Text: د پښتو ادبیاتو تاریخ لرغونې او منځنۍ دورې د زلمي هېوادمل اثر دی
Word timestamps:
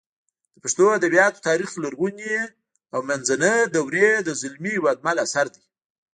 د 0.53 0.55
پښتو 0.63 0.85
ادبیاتو 0.99 1.43
تاریخ 1.47 1.69
لرغونې 1.83 2.35
او 2.93 2.99
منځنۍ 3.09 3.57
دورې 3.75 4.09
د 4.19 4.29
زلمي 4.41 4.71
هېوادمل 4.77 5.17
اثر 5.25 5.45
دی 5.55 5.63